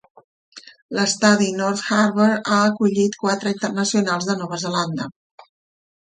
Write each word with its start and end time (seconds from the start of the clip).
L'estadi 0.99 1.49
North 1.57 1.83
Harbour 1.95 2.31
ha 2.37 2.57
acollit 2.69 3.17
quatre 3.25 3.53
internacionals 3.57 4.31
de 4.31 4.37
Nova 4.39 4.59
Zelanda. 4.63 5.07